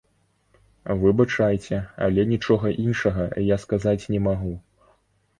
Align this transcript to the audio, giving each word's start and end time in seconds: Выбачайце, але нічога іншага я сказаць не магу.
Выбачайце, 1.01 1.77
але 2.05 2.25
нічога 2.31 2.71
іншага 2.85 3.27
я 3.49 3.57
сказаць 3.65 3.99
не 4.15 4.19
магу. 4.29 4.53